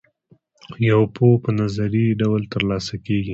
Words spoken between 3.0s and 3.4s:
کیږي.